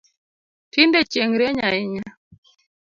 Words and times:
Tinde 0.71 0.99
chieng 1.11 1.33
rieny 1.39 1.59
ahinya 1.67 2.05